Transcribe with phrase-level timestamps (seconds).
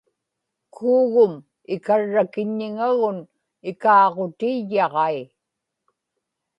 [0.73, 1.33] kuugum
[1.75, 3.17] ikarrakiññiŋagun
[3.69, 5.19] ikaaġutiyyaġai